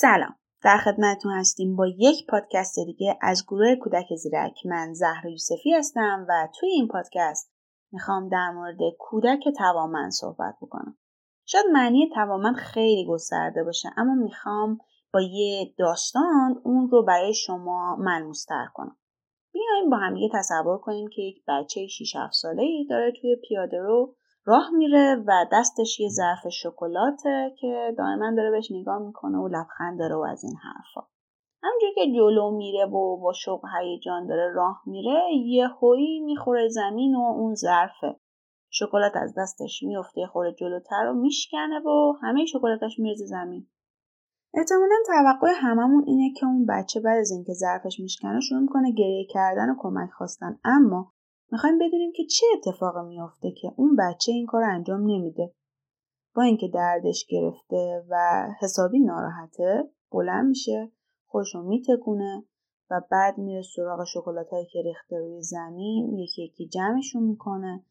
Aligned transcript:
سلام. 0.00 0.34
در 0.62 0.76
خدمتتون 0.76 1.32
هستیم 1.32 1.76
با 1.76 1.86
یک 1.86 2.26
پادکست 2.26 2.78
دیگه 2.86 3.18
از 3.20 3.44
گروه 3.46 3.74
کودک 3.74 4.14
زیرک. 4.14 4.66
من 4.66 4.92
زهرا 4.92 5.30
یوسفی 5.30 5.72
هستم 5.72 6.26
و 6.28 6.48
توی 6.58 6.68
این 6.70 6.88
پادکست 6.88 7.52
می‌خوام 7.92 8.28
در 8.28 8.50
مورد 8.50 8.78
کودک 8.98 9.48
توامن 9.58 10.10
صحبت 10.10 10.54
بکنم. 10.62 10.98
شاید 11.46 11.66
معنی 11.72 12.10
توامن 12.14 12.54
خیلی 12.54 13.06
گسترده 13.08 13.64
باشه 13.64 13.88
اما 13.96 14.14
می‌خوام 14.14 14.78
با 15.12 15.20
یه 15.20 15.74
داستان 15.78 16.60
اون 16.64 16.90
رو 16.90 17.04
برای 17.04 17.34
شما 17.34 17.96
ملموستر 17.96 18.66
کنم. 18.74 18.96
بیایم 19.52 19.90
با 19.90 19.96
هم 19.96 20.16
یه 20.16 20.30
تصور 20.34 20.78
کنیم 20.78 21.08
که 21.08 21.22
یک 21.22 21.44
بچه 21.48 21.86
6 21.86 22.16
7 22.16 22.32
ساله 22.32 22.62
ای 22.62 22.86
داره 22.90 23.12
توی 23.20 23.36
پیاده 23.48 23.78
رو 23.78 24.16
راه 24.48 24.70
میره 24.70 25.24
و 25.26 25.32
دستش 25.52 26.00
یه 26.00 26.08
ظرف 26.08 26.48
شکلاته 26.48 27.54
که 27.60 27.94
دائما 27.98 28.34
داره 28.36 28.50
بهش 28.50 28.72
نگاه 28.72 28.98
می‌کنه 28.98 29.38
و 29.38 29.48
لبخند 29.48 29.98
داره 29.98 30.14
و 30.14 30.26
از 30.30 30.44
این 30.44 30.56
حرفا. 30.56 31.08
همونجور 31.62 31.90
که 31.94 32.12
جلو 32.16 32.50
میره 32.50 32.86
و 32.86 33.16
با 33.16 33.32
شوق 33.32 33.60
هیجان 33.80 34.26
داره 34.26 34.52
راه 34.54 34.82
میره 34.86 35.20
یه 35.46 35.68
هویی 35.68 36.20
می‌خوره 36.20 36.68
زمین 36.68 37.14
و 37.14 37.20
اون 37.20 37.54
ظرفه. 37.54 38.16
شکلات 38.70 39.12
از 39.16 39.34
دستش 39.38 39.82
میفته 39.82 40.26
خوره 40.26 40.52
جلوتر 40.52 41.06
و 41.06 41.14
میشکنه 41.14 41.80
و 41.80 42.12
همه 42.22 42.44
شکلاتش 42.46 42.98
میرزه 42.98 43.26
زمین. 43.26 43.66
احتمالا 44.54 44.94
توقع 45.06 45.52
هممون 45.54 46.04
اینه 46.06 46.34
که 46.34 46.46
اون 46.46 46.66
بچه 46.66 47.00
بعد 47.00 47.18
از 47.18 47.30
اینکه 47.30 47.52
ظرفش 47.52 48.00
میشکنه 48.00 48.40
شروع 48.40 48.60
می‌کنه 48.60 48.92
گریه 48.92 49.26
کردن 49.30 49.70
و 49.70 49.74
کمک 49.78 50.10
خواستن. 50.10 50.58
اما 50.64 51.12
می‌خوایم 51.52 51.78
بدونیم 51.78 52.12
که 52.12 52.24
چه 52.24 52.46
اتفاقی 52.56 53.08
میافته 53.08 53.50
که 53.50 53.72
اون 53.76 53.96
بچه 53.96 54.32
این 54.32 54.46
کار 54.46 54.64
انجام 54.64 55.00
نمیده. 55.00 55.54
با 56.34 56.42
اینکه 56.42 56.68
دردش 56.68 57.26
گرفته 57.28 58.04
و 58.10 58.46
حسابی 58.60 59.00
ناراحته 59.00 59.90
بلند 60.12 60.48
میشه 60.48 60.92
خودشو 61.26 61.62
میتکونه 61.62 62.44
و 62.90 63.00
بعد 63.10 63.38
میره 63.38 63.62
سراغ 63.62 64.04
شکلات 64.04 64.50
هایی 64.50 64.66
که 64.66 64.82
ریخته 64.82 65.18
روی 65.18 65.42
زمین 65.42 66.18
یکی 66.18 66.44
یکی 66.44 66.68
جمعشون 66.68 67.22
می‌کنه 67.22 67.84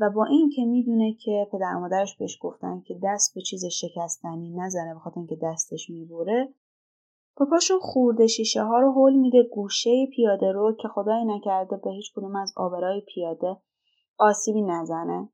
و 0.00 0.10
با 0.10 0.24
این 0.24 0.50
که 0.56 0.64
می‌دونه 0.64 1.14
که 1.14 1.48
پدر 1.52 1.74
مادرش 1.74 2.16
بهش 2.16 2.38
گفتن 2.40 2.80
که 2.80 3.00
دست 3.02 3.34
به 3.34 3.40
چیز 3.40 3.64
شکستنی 3.64 4.50
نزنه 4.50 4.94
بخاطر 4.94 5.18
اینکه 5.18 5.38
دستش 5.42 5.90
می‌بره 5.90 6.54
با 7.36 7.46
پاشون 7.50 7.78
خورده 7.80 8.26
شیشه 8.26 8.62
ها 8.62 8.78
رو 8.78 8.92
هل 8.92 9.14
میده 9.14 9.42
گوشه 9.42 10.06
پیاده 10.12 10.52
رو 10.52 10.76
که 10.80 10.88
خدای 10.88 11.24
نکرده 11.24 11.76
به 11.76 11.90
هیچ 11.90 12.12
کدوم 12.16 12.36
از 12.36 12.52
آبرای 12.56 13.00
پیاده 13.00 13.56
آسیبی 14.18 14.62
نزنه. 14.62 15.28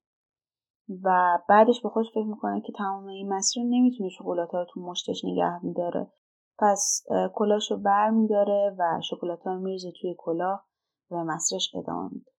و 1.04 1.38
بعدش 1.48 1.82
به 1.82 1.88
خودش 1.88 2.10
فکر 2.10 2.26
می‌کنه 2.26 2.60
که 2.60 2.72
تمام 2.78 3.06
این 3.06 3.32
مسیر 3.32 3.62
نمی‌تونه 3.64 4.08
شکلات 4.08 4.54
رو 4.54 4.66
تو 4.74 4.80
مشتش 4.80 5.24
نگه 5.24 5.64
میداره. 5.64 6.12
پس 6.58 7.02
کلاش 7.34 7.70
رو 7.70 7.76
بر 7.76 8.10
میداره 8.10 8.76
و 8.78 9.00
شکلات 9.10 9.46
رو 9.46 9.58
میرزه 9.58 9.92
توی 10.00 10.14
کلاه 10.18 10.66
و 11.10 11.24
مسیرش 11.24 11.74
ادامه 11.74 12.10
میده. 12.12 12.30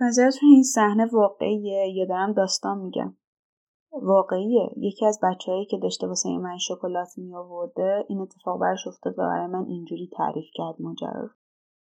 نظرتون 0.00 0.48
این 0.48 0.62
صحنه 0.62 1.06
واقعیه 1.12 1.88
یا 1.88 2.06
دارم 2.06 2.32
داستان 2.32 2.78
میگم؟ 2.78 3.16
واقعیه. 3.92 4.70
یکی 4.76 5.06
از 5.06 5.20
بچههایی 5.22 5.66
که 5.66 5.78
داشته 5.78 6.06
واسه 6.06 6.38
من 6.38 6.58
شکلات 6.58 7.08
می 7.16 7.34
آورده 7.34 8.04
این 8.08 8.20
اتفاق 8.20 8.60
برش 8.60 8.86
افتاد 8.86 9.18
و 9.18 9.22
برای 9.22 9.46
من 9.46 9.64
اینجوری 9.66 10.10
تعریف 10.16 10.46
کرد 10.54 10.74
ماجرا 10.80 11.30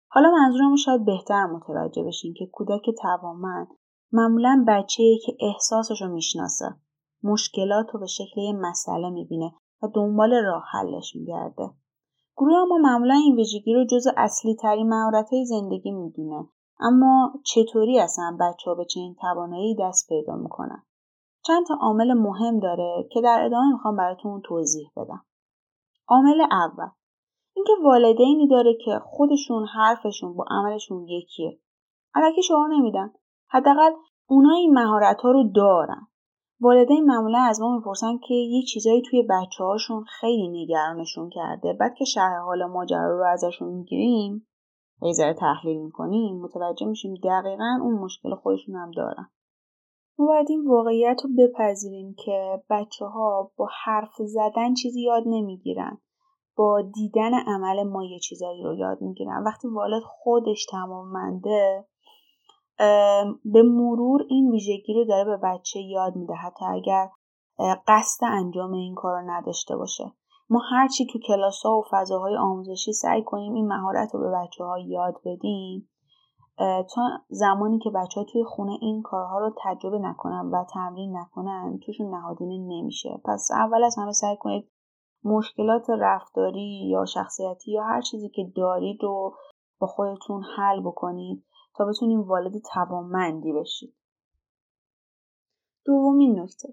حالا 0.09 0.31
منظورم 0.31 0.75
شاید 0.75 1.05
بهتر 1.05 1.45
متوجه 1.45 2.03
بشین 2.03 2.33
که 2.33 2.45
کودک 2.45 2.89
توامن 3.01 3.67
معمولا 4.11 4.65
بچه 4.67 5.03
که 5.25 5.37
احساسش 5.39 6.01
رو 6.01 6.07
می‌شناسه 6.07 6.65
مشکلات 7.23 7.85
رو 7.93 7.99
به 7.99 8.05
شکل 8.05 8.41
یه 8.41 8.53
مسئله 8.53 9.09
می‌بینه 9.09 9.51
و 9.83 9.87
دنبال 9.95 10.33
راه 10.33 10.63
حلش 10.71 11.15
میگرده. 11.15 11.69
گروه 12.37 12.65
ما 12.69 12.77
معمولا 12.77 13.13
این 13.13 13.35
ویژگی 13.35 13.73
رو 13.73 13.85
جز 13.85 14.07
اصلی 14.17 14.55
ترین 14.55 14.89
مهارت 14.89 15.29
زندگی 15.45 15.91
می‌دونه. 15.91 16.47
اما 16.79 17.33
چطوری 17.45 17.99
اصلا 17.99 18.37
بچه 18.39 18.69
ها 18.69 18.75
به 18.75 18.85
چنین 18.85 19.15
توانایی 19.21 19.75
دست 19.79 20.09
پیدا 20.09 20.35
می‌کنن؟ 20.35 20.83
چند 21.47 21.65
تا 21.67 21.75
عامل 21.81 22.13
مهم 22.13 22.59
داره 22.59 23.07
که 23.11 23.21
در 23.21 23.45
ادامه 23.45 23.71
می‌خوام 23.71 23.95
براتون 23.95 24.41
توضیح 24.45 24.91
بدم. 24.97 25.25
عامل 26.07 26.41
اول 26.41 26.89
اینکه 27.55 27.73
والدینی 27.83 28.47
داره 28.47 28.77
که 28.85 28.99
خودشون 29.03 29.65
حرفشون 29.65 30.35
با 30.35 30.45
عملشون 30.49 31.07
یکیه. 31.07 31.59
الکی 32.15 32.43
شعار 32.43 32.67
نمیدن. 32.69 33.13
حداقل 33.49 33.91
اونا 34.29 34.53
این 34.53 34.77
ها 34.77 35.31
رو 35.31 35.43
دارن. 35.55 36.07
والدین 36.61 37.05
معمولا 37.05 37.39
از 37.39 37.61
ما 37.61 37.75
می‌پرسن 37.75 38.17
که 38.17 38.33
یه 38.33 38.61
چیزایی 38.61 39.01
توی 39.01 39.23
بچه 39.29 39.63
هاشون 39.63 40.03
خیلی 40.03 40.47
نگرانشون 40.47 41.29
کرده 41.29 41.73
بعد 41.73 41.93
که 41.97 42.05
شرح 42.05 42.41
حال 42.45 42.65
ماجرا 42.65 43.17
رو 43.17 43.25
ازشون 43.33 43.73
می‌گیریم 43.73 44.47
یه 45.01 45.33
تحلیل 45.33 45.81
می‌کنیم 45.81 46.41
متوجه 46.41 46.85
میشیم 46.85 47.13
دقیقا 47.23 47.79
اون 47.81 47.93
مشکل 47.93 48.35
خودشون 48.35 48.75
هم 48.75 48.91
دارن 48.91 49.29
ما 50.19 50.25
باید 50.25 50.47
این 50.49 50.67
واقعیت 50.67 51.21
رو 51.23 51.29
بپذیریم 51.37 52.15
که 52.25 52.63
بچه 52.69 53.05
ها 53.05 53.51
با 53.57 53.67
حرف 53.83 54.13
زدن 54.17 54.73
چیزی 54.73 55.01
یاد 55.01 55.23
نمی‌گیرن. 55.25 55.97
با 56.55 56.81
دیدن 56.81 57.33
عمل 57.33 57.83
ما 57.83 58.03
یه 58.03 58.19
چیزایی 58.19 58.63
رو 58.63 58.75
یاد 58.75 59.01
می‌گیرن. 59.01 59.43
وقتی 59.43 59.67
والد 59.67 60.03
خودش 60.03 60.65
تماممنده 60.65 61.85
به 63.45 63.63
مرور 63.63 64.25
این 64.29 64.51
ویژگی 64.51 64.93
رو 64.93 65.05
داره 65.05 65.25
به 65.25 65.37
بچه 65.43 65.79
یاد 65.79 66.15
میده. 66.15 66.33
حتی 66.33 66.65
اگر 66.65 67.09
قصد 67.87 68.25
انجام 68.25 68.73
این 68.73 68.95
کار 68.95 69.21
رو 69.21 69.31
نداشته 69.31 69.77
باشه. 69.77 70.11
ما 70.49 70.59
هرچی 70.71 71.05
تو 71.05 71.19
کلاس 71.19 71.61
ها 71.65 71.77
و 71.77 71.83
فضاهای 71.91 72.37
آموزشی 72.37 72.93
سعی 72.93 73.23
کنیم 73.23 73.53
این 73.53 73.67
مهارت 73.67 74.13
رو 74.13 74.19
به 74.19 74.31
بچه 74.31 74.63
ها 74.63 74.79
یاد 74.79 75.15
بدیم. 75.25 75.89
تا 76.57 77.01
زمانی 77.29 77.79
که 77.79 77.89
بچه 77.89 78.19
ها 78.19 78.25
توی 78.31 78.43
خونه 78.43 78.77
این 78.81 79.01
کارها 79.01 79.39
رو 79.39 79.53
تجربه 79.63 79.99
نکنن 79.99 80.49
و 80.53 80.65
تمرین 80.73 81.17
نکنن 81.17 81.79
توشون 81.85 82.15
نهادینه 82.15 82.57
نمیشه. 82.57 83.21
پس 83.25 83.49
اول 83.51 83.83
از 83.83 83.95
همه 83.97 84.11
سعی 84.11 84.37
کنید 84.37 84.71
مشکلات 85.23 85.89
رفتاری 85.89 86.89
یا 86.89 87.05
شخصیتی 87.05 87.71
یا 87.71 87.83
هر 87.83 88.01
چیزی 88.01 88.29
که 88.29 88.51
دارید 88.55 89.03
رو 89.03 89.35
با 89.79 89.87
خودتون 89.87 90.43
حل 90.57 90.81
بکنید 90.81 91.45
تا 91.75 91.85
بتونید 91.85 92.27
والد 92.27 92.53
توانمندی 92.73 93.53
بشید. 93.53 93.95
دومین 95.85 96.39
نکته. 96.39 96.67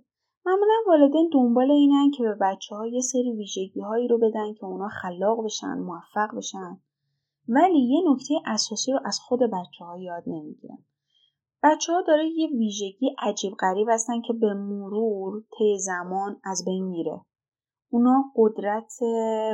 معمولا 0.46 0.74
والدین 0.86 1.30
دنبال 1.32 1.70
اینن 1.70 2.10
که 2.10 2.22
به 2.22 2.36
بچه 2.40 2.76
ها 2.76 2.86
یه 2.86 3.00
سری 3.00 3.32
ویژگی 3.36 3.80
هایی 3.80 4.08
رو 4.08 4.18
بدن 4.18 4.54
که 4.54 4.64
اونا 4.64 4.88
خلاق 4.88 5.44
بشن 5.44 5.78
موفق 5.78 6.36
بشن. 6.36 6.80
ولی 7.48 7.78
یه 7.78 8.00
نکته 8.10 8.34
اساسی 8.46 8.92
رو 8.92 9.00
از 9.04 9.18
خود 9.20 9.40
بچه 9.40 9.84
ها 9.84 9.98
یاد 9.98 10.22
نمی‌گیرن 10.26 10.78
بچه 11.62 11.92
ها 11.92 12.02
داره 12.02 12.28
یه 12.28 12.48
ویژگی 12.48 13.16
عجیب 13.18 13.54
غریب 13.54 13.88
هستن 13.90 14.20
که 14.20 14.32
به 14.32 14.54
مرور 14.54 15.42
طی 15.58 15.78
زمان 15.78 16.40
از 16.44 16.64
بین 16.64 16.84
میره. 16.84 17.20
اونا 17.90 18.24
قدرت 18.36 18.92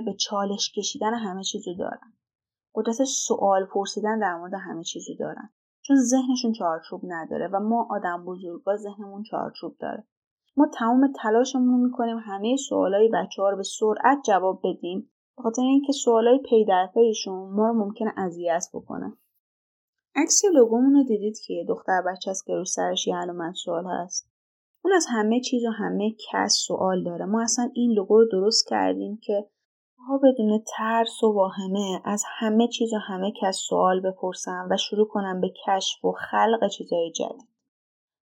به 0.05 0.15
چالش 0.15 0.73
کشیدن 0.77 1.15
همه 1.15 1.43
چیزو 1.43 1.75
دارن. 1.75 2.13
قدرت 2.75 3.05
سوال 3.05 3.67
پرسیدن 3.67 4.19
در 4.19 4.37
مورد 4.39 4.55
همه 4.55 4.85
چیزو 4.85 5.15
دارن. 5.19 5.51
چون 5.83 5.97
ذهنشون 5.97 6.53
چارچوب 6.53 7.01
نداره 7.05 7.49
و 7.53 7.61
ما 7.61 7.89
آدم 7.91 8.25
بزرگا 8.25 8.77
ذهنمون 8.77 9.23
چارچوب 9.23 9.77
داره. 9.81 10.07
ما 10.57 10.67
تمام 10.75 11.13
تلاشمون 11.23 11.69
رو 11.69 11.77
می‌کنیم 11.77 12.19
همه 12.19 12.57
سوالای 12.57 13.09
بچه 13.09 13.43
ها 13.43 13.51
رو 13.51 13.57
به 13.57 13.63
سرعت 13.63 14.19
جواب 14.27 14.61
بدیم 14.65 15.11
بخاطر 15.41 15.63
اینکه 15.63 15.93
سوالای 15.93 16.39
پی 16.39 16.65
در 16.65 16.89
پیشون 16.95 17.51
ما 17.53 17.69
رو 17.69 17.75
ممکنه 17.75 18.13
اذیت 18.17 18.67
بکنه. 18.75 19.13
عکس 20.17 20.43
لوگومون 20.55 20.95
رو 20.95 21.03
دیدید 21.03 21.39
که 21.47 21.65
دختر 21.69 22.03
بچه 22.03 22.31
است 22.31 22.47
که 22.47 22.55
رو 22.55 22.65
سرش 22.65 23.07
یه 23.07 23.17
علامت 23.17 23.55
سوال 23.55 23.87
هست. 23.87 24.31
اون 24.85 24.95
از 24.95 25.07
همه 25.11 25.41
چیز 25.41 25.65
و 25.65 25.71
همه 25.71 26.15
کس 26.33 26.53
سوال 26.67 27.05
داره. 27.05 27.25
ما 27.25 27.43
اصلا 27.43 27.71
این 27.75 27.93
لوگو 27.93 28.19
رو 28.19 28.29
درست 28.33 28.69
کردیم 28.69 29.19
که 29.23 29.47
ها 30.09 30.19
بدون 30.19 30.65
ترس 30.77 31.23
و 31.23 31.33
واهمه 31.33 32.01
از 32.05 32.25
همه 32.39 32.69
چیز 32.69 32.93
و 32.95 32.99
همه 32.99 33.33
کس 33.43 33.57
سوال 33.69 34.01
بپرسن 34.01 34.69
و 34.71 34.77
شروع 34.77 35.09
کنم 35.09 35.41
به 35.41 35.53
کشف 35.67 36.05
و 36.05 36.13
خلق 36.13 36.69
چیزهای 36.71 37.11
جدید. 37.11 37.50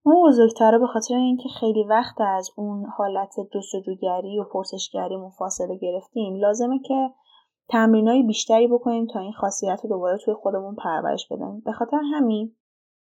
ما 0.08 0.24
بزرگتره 0.28 0.78
به 0.78 0.88
خاطر 0.88 1.16
اینکه 1.16 1.50
خیلی 1.50 1.84
وقت 1.84 2.22
از 2.22 2.50
اون 2.56 2.86
حالت 2.98 3.36
جستجوگری 3.54 4.40
و 4.40 4.44
پرسشگری 4.44 5.18
فاصله 5.38 5.76
گرفتیم. 5.76 6.36
لازمه 6.36 6.80
که 6.80 7.10
تمرینای 7.70 8.24
بیشتری 8.24 8.68
بکنیم 8.68 9.08
تا 9.08 9.20
این 9.20 9.34
خاصیت 9.34 9.80
رو 9.84 9.90
دوباره 9.90 10.18
توی 10.18 10.34
خودمون 10.34 10.76
پرورش 10.76 11.28
بدیم. 11.32 11.62
به 11.66 11.72
خاطر 11.72 11.98
همین 12.14 12.56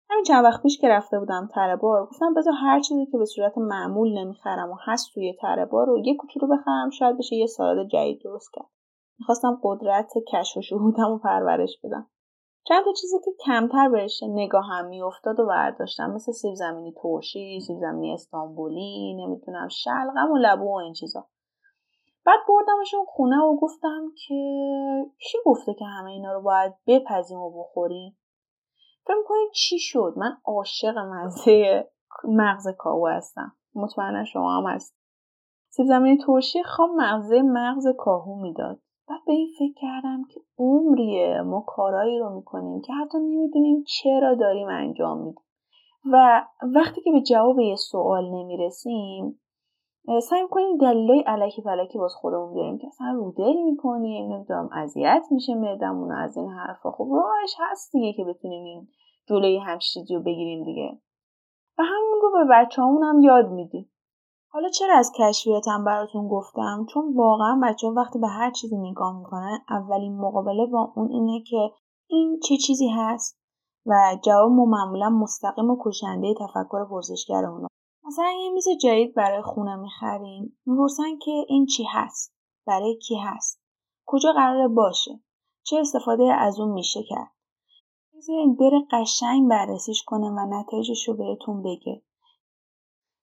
همین 0.09 0.23
چند 0.23 0.45
وقت 0.45 0.61
پیش 0.61 0.77
که 0.77 0.89
رفته 0.89 1.19
بودم 1.19 1.49
تره 1.53 1.75
بار 1.75 2.05
گفتم 2.05 2.33
بذار 2.33 2.53
هر 2.61 2.79
چیزی 2.79 3.05
که 3.05 3.17
به 3.17 3.25
صورت 3.25 3.57
معمول 3.57 4.17
نمی‌خرم 4.17 4.71
و 4.71 4.75
هست 4.85 5.13
توی 5.13 5.33
تره 5.41 5.65
بار 5.65 5.87
رو 5.87 5.99
یه 5.99 6.15
کوچولو 6.15 6.47
بخرم 6.47 6.89
شاید 6.89 7.17
بشه 7.17 7.35
یه 7.35 7.45
سالاد 7.45 7.87
جدید 7.87 8.21
درست 8.23 8.49
کرد. 8.53 8.69
می‌خواستم 9.19 9.59
قدرت 9.63 10.13
کشف 10.33 10.57
و 10.57 10.61
شهودم 10.61 11.11
و 11.11 11.17
پرورش 11.17 11.79
بدم. 11.83 12.09
چند 12.63 12.85
تا 12.85 12.91
چیزی 13.01 13.17
که 13.25 13.31
کمتر 13.45 13.89
بهش 13.89 14.23
نگاهم 14.23 14.85
میافتاد 14.85 15.39
و 15.39 15.45
برداشتم. 15.45 16.11
مثل 16.11 16.31
سیب 16.31 16.53
زمینی 16.53 16.93
ترشی 17.03 17.59
سیب 17.67 17.77
زمینی 17.79 18.13
استانبولی 18.13 19.13
نمی‌دونم 19.13 19.67
شلغم 19.67 20.31
و 20.31 20.37
لبو 20.37 20.73
و 20.73 20.75
این 20.75 20.93
چیزا. 20.93 21.27
بعد 22.25 22.39
بردمشون 22.47 23.05
خونه 23.07 23.37
و 23.37 23.55
گفتم 23.55 24.11
که 24.27 24.35
کی 25.17 25.37
گفته 25.45 25.73
که 25.73 25.85
همه 25.85 26.11
اینا 26.11 26.33
رو 26.33 26.41
باید 26.41 26.73
بپزیم 26.87 27.39
و 27.39 27.59
بخوریم؟ 27.59 28.17
فکر 29.05 29.17
می‌کنید 29.17 29.51
چی 29.53 29.79
شد؟ 29.79 30.13
من 30.17 30.37
عاشق 30.45 30.97
مزه 30.97 31.87
مغز 32.23 32.67
کاهو 32.77 33.07
هستم. 33.07 33.55
مطمئنا 33.75 34.23
شما 34.23 34.57
هم 34.57 34.75
هست 34.75 34.97
سیب 35.69 35.85
زمینی 35.85 36.17
ترشی 36.25 36.63
خام 36.63 36.95
مغزه 36.95 37.41
مغز 37.41 37.87
کاهو 37.97 38.41
می‌داد. 38.41 38.79
بعد 39.09 39.19
به 39.27 39.33
این 39.33 39.49
فکر 39.59 39.73
کردم 39.81 40.23
که 40.33 40.41
عمریه 40.57 41.41
ما 41.41 41.63
کارایی 41.67 42.19
رو 42.19 42.35
می‌کنیم 42.35 42.81
که 42.81 42.93
حتی 42.93 43.17
نمی‌دونیم 43.17 43.83
چرا 43.87 44.35
داریم 44.35 44.67
انجام 44.67 45.17
میدیم. 45.17 45.43
و 46.11 46.45
وقتی 46.75 47.01
که 47.01 47.11
به 47.11 47.21
جواب 47.21 47.59
یه 47.59 47.75
سوال 47.75 48.29
نمی‌رسیم 48.29 49.39
سعی 50.29 50.47
کنیم 50.49 50.77
دلیلای 50.77 51.19
علکی 51.19 51.61
فلکی 51.61 51.97
باز 51.97 52.13
خودمون 52.13 52.53
بیاریم 52.53 52.77
که 52.77 52.87
اصلا 52.87 53.11
رودل 53.11 53.61
می‌کنیم 53.63 54.33
نمی‌دونم 54.33 54.69
اذیت 54.73 55.23
میشه 55.31 55.55
معدمون 55.55 56.11
از 56.11 56.37
این 56.37 56.49
حرفا. 56.49 56.91
خب 56.91 57.07
راهش 57.11 57.55
هست 57.59 57.91
دیگه 57.91 58.13
که 58.13 58.23
بتونیم 58.23 58.63
این 58.63 58.87
جلوی 59.29 59.57
همچین 59.57 60.05
رو 60.09 60.21
بگیریم 60.21 60.63
دیگه. 60.63 60.99
و 61.77 61.83
همون 61.83 62.19
رو 62.21 62.31
به 62.31 62.45
بچه 62.51 62.81
هم 62.81 63.19
یاد 63.21 63.49
میدیم. 63.51 63.90
حالا 64.53 64.69
چرا 64.69 64.97
از 64.97 65.11
کشفیاتم 65.19 65.83
براتون 65.83 66.27
گفتم؟ 66.27 66.85
چون 66.93 67.13
واقعا 67.15 67.59
بچه 67.63 67.87
ها 67.87 67.93
وقتی 67.93 68.19
به 68.19 68.27
هر 68.27 68.51
چیزی 68.51 68.77
نگاه 68.77 69.17
می‌کنن 69.17 69.59
اولین 69.69 70.17
مقابله 70.17 70.65
با 70.65 70.93
اون 70.95 71.11
اینه 71.11 71.43
که 71.47 71.71
این 72.07 72.39
چه 72.43 72.57
چیزی 72.57 72.89
هست؟ 72.89 73.39
و 73.85 74.17
جواب 74.23 74.51
ما 74.51 74.65
معمولا 74.65 75.09
مستقیم 75.09 75.69
و 75.69 75.77
کشنده 75.85 76.33
تفکر 76.33 76.85
پرسشگر 76.85 77.45
اونا. 77.45 77.67
مثلا 78.03 78.31
یه 78.43 78.49
میز 78.49 78.65
جدید 78.81 79.15
برای 79.15 79.41
خونه 79.41 79.75
می‌خریم. 79.75 80.57
می‌پرسن 80.65 81.17
که 81.25 81.31
این 81.47 81.65
چی 81.65 81.83
هست؟ 81.91 82.33
برای 82.67 82.97
کی 83.07 83.15
هست؟ 83.15 83.61
کجا 84.05 84.31
قراره 84.31 84.67
باشه؟ 84.67 85.11
چه 85.63 85.77
استفاده 85.77 86.33
از 86.33 86.59
اون 86.59 86.71
میشه 86.71 86.99
کرد؟ 87.09 87.31
بذارین 88.17 88.55
بره 88.55 88.87
قشنگ 88.91 89.49
بررسیش 89.49 90.03
کنه 90.03 90.29
و 90.29 90.59
نتایجش 90.59 91.07
رو 91.07 91.13
بهتون 91.13 91.63
بگه. 91.63 92.01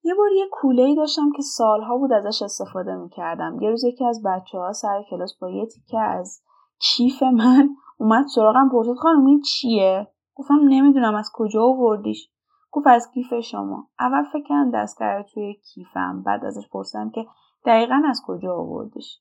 یه 0.09 0.15
بار 0.15 0.33
یه 0.33 0.49
کوله 0.53 0.83
ای 0.83 0.95
داشتم 0.95 1.33
که 1.37 1.43
سالها 1.43 1.99
بود 1.99 2.13
ازش 2.13 2.43
استفاده 2.43 2.95
می‌کردم. 2.95 3.59
یه 3.61 3.71
روز 3.71 3.85
یکی 3.85 4.05
از 4.05 4.23
بچه 4.25 4.59
ها 4.59 4.73
سر 4.73 5.03
کلاس 5.11 5.39
با 5.41 5.51
یه 5.51 5.67
تیکه 5.67 6.01
از 6.01 6.43
کیف 6.81 7.23
من 7.23 7.69
اومد 7.99 8.27
سراغم 8.35 8.69
پرسید 8.69 8.95
خانم 8.95 9.27
این 9.27 9.41
چیه؟ 9.41 10.09
گفتم 10.35 10.61
نمی‌دونم 10.69 11.15
از 11.15 11.31
کجا 11.35 11.63
آوردیش؟ 11.63 12.31
گفت 12.71 12.87
از 12.87 13.11
کیف 13.15 13.41
شما. 13.41 13.89
اول 14.01 14.25
فکر 14.33 14.43
کردم 14.49 14.71
کرده 14.99 15.23
توی 15.35 15.55
کیفم 15.55 16.23
بعد 16.23 16.45
ازش 16.45 16.69
پرسیدم 16.73 17.11
که 17.11 17.27
دقیقا 17.65 18.03
از 18.09 18.23
کجا 18.27 18.55
آوردیش. 18.55 19.21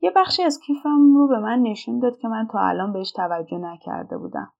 یه 0.00 0.12
بخشی 0.16 0.42
از 0.42 0.60
کیفم 0.66 1.14
رو 1.14 1.28
به 1.28 1.38
من 1.38 1.58
نشون 1.58 1.98
داد 1.98 2.18
که 2.18 2.28
من 2.28 2.48
تا 2.52 2.58
الان 2.58 2.92
بهش 2.92 3.12
توجه 3.12 3.58
نکرده 3.58 4.18
بودم. 4.18 4.52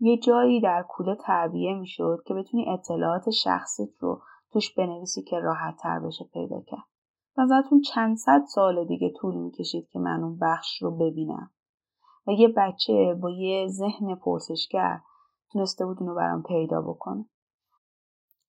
یه 0.00 0.18
جایی 0.18 0.60
در 0.60 0.84
کوله 0.88 1.14
تعبیه 1.14 1.74
می‌شد 1.74 2.18
که 2.26 2.34
بتونی 2.34 2.68
اطلاعات 2.68 3.30
شخصیت 3.30 3.98
رو 4.00 4.20
توش 4.52 4.74
بنویسی 4.74 5.22
که 5.22 5.38
راحت 5.38 5.76
تر 5.76 5.98
بشه 5.98 6.24
پیدا 6.24 6.60
کرد. 6.60 6.84
نظرتون 7.38 7.80
چند 7.80 8.16
صد 8.16 8.44
سال 8.54 8.84
دیگه 8.84 9.12
طول 9.20 9.34
می‌کشید 9.34 9.88
که 9.88 9.98
من 9.98 10.22
اون 10.22 10.38
بخش 10.38 10.82
رو 10.82 10.90
ببینم. 10.90 11.50
و 12.26 12.30
یه 12.30 12.48
بچه 12.56 13.18
با 13.22 13.30
یه 13.30 13.68
ذهن 13.68 14.14
پرسشگر 14.14 15.00
تونسته 15.52 15.86
بود 15.86 15.96
اونو 16.00 16.14
برام 16.14 16.42
پیدا 16.42 16.80
بکنه. 16.80 17.24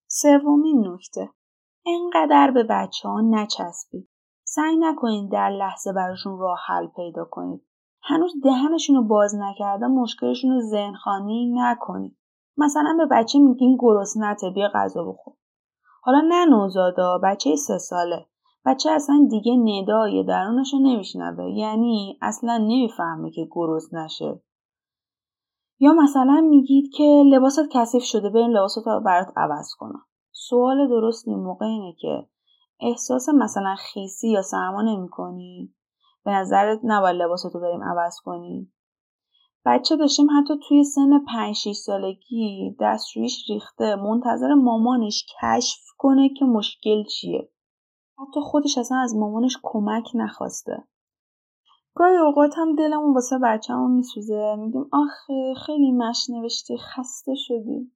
سومین 0.07 0.87
نکته 0.87 1.29
انقدر 1.85 2.51
به 2.51 2.63
بچه 2.63 3.09
ها 3.09 3.21
نچسبید. 3.21 4.09
سعی 4.43 4.77
نکنید 4.77 5.31
در 5.31 5.49
لحظه 5.49 5.93
براشون 5.93 6.39
راه 6.39 6.59
حل 6.67 6.87
پیدا 6.87 7.25
کنید. 7.25 7.61
هنوز 8.03 8.33
دهنشون 8.43 8.95
رو 8.95 9.03
باز 9.03 9.35
نکرده 9.35 9.87
مشکلشون 9.87 10.51
رو 10.51 10.61
ذهنخوانی 10.61 11.53
نکنید. 11.55 12.17
مثلا 12.57 12.95
به 12.97 13.05
بچه 13.05 13.39
میگین 13.39 13.77
گرسنته 13.79 14.49
بیا 14.49 14.69
غذا 14.73 15.03
بخور. 15.03 15.33
حالا 16.01 16.21
نه 16.27 16.45
نوزادا 16.45 17.17
بچه 17.23 17.55
سه 17.55 17.77
ساله. 17.77 18.25
بچه 18.65 18.91
اصلا 18.91 19.27
دیگه 19.29 19.55
ندای 19.55 20.23
درونش 20.23 20.73
رو 20.73 20.79
نمیشنوه. 20.79 21.51
یعنی 21.51 22.17
اصلا 22.21 22.57
نمی‌فهمه 22.57 23.31
که 23.31 23.47
گرست 23.51 23.93
نشه. 23.93 24.41
یا 25.79 25.93
مثلا 25.93 26.47
میگید 26.49 26.93
که 26.93 27.23
لباست 27.25 27.69
کثیف 27.71 28.03
شده 28.03 28.29
بریم 28.29 28.49
لباست 28.49 28.77
رو 28.77 29.01
برات 29.05 29.27
عوض 29.37 29.73
کنم. 29.77 30.05
سوال 30.31 30.89
درست 30.89 31.27
این 31.27 31.39
موقع 31.39 31.65
اینه 31.65 31.93
که 32.01 32.27
احساس 32.79 33.29
مثلا 33.29 33.75
خیسی 33.75 34.29
یا 34.29 34.41
سرما 34.41 34.81
نمی 34.81 35.09
به 36.25 36.31
نظرت 36.31 36.79
نباید 36.83 37.15
لباستو 37.15 37.59
بریم 37.59 37.83
عوض 37.83 38.15
کنی؟ 38.23 38.71
بچه 39.65 39.95
داشتیم 39.95 40.27
حتی 40.37 40.53
توی 40.67 40.83
سن 40.83 41.25
5 41.25 41.55
6 41.55 41.71
سالگی 41.71 42.75
دستشویش 42.79 43.49
ریخته. 43.49 43.95
منتظر 43.95 44.53
مامانش 44.53 45.25
کشف 45.41 45.79
کنه 45.97 46.29
که 46.29 46.45
مشکل 46.45 47.03
چیه. 47.03 47.49
حتی 48.19 48.39
خودش 48.41 48.77
اصلا 48.77 48.97
از 48.97 49.15
مامانش 49.15 49.57
کمک 49.63 50.09
نخواسته. 50.13 50.83
گاهی 51.95 52.17
اوقات 52.17 52.57
هم 52.57 52.75
دلمون 52.75 53.13
واسه 53.13 53.39
بچه‌مون 53.43 53.91
میسوزه. 53.91 54.55
میگیم 54.55 54.89
آخه 54.91 55.53
خیلی 55.65 55.91
مش 55.91 56.29
نوشتی 56.29 56.77
خسته 56.77 57.35
شدی. 57.35 57.91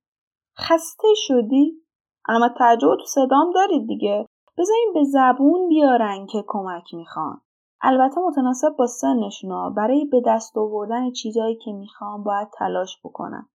خسته 0.58 1.08
شدی؟ 1.16 1.82
علامت 2.28 2.54
تعجب 2.58 2.96
تو 3.00 3.06
صدام 3.06 3.52
دارید 3.56 3.88
دیگه. 3.88 4.26
بذارین 4.58 4.92
به 4.94 5.04
زبون 5.04 5.70
بیارن 5.70 6.26
که 6.26 6.44
کمک 6.48 6.94
می‌خوان. 6.94 7.42
البته 7.82 8.22
متناسب 8.22 8.76
با 8.78 8.88
سنشونا 8.88 9.70
برای 9.70 10.06
به 10.06 10.22
دست 10.26 10.58
آوردن 10.58 11.12
چیزایی 11.12 11.56
که 11.56 11.72
می‌خوان 11.72 12.24
باید 12.24 12.48
تلاش 12.58 13.00
بکنن 13.04 13.50